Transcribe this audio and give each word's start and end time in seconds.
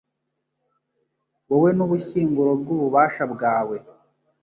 wowe 1.49 1.69
n’Ubushyinguro 1.77 2.51
bw’ububasha 2.61 3.23
bwawe 3.33 3.77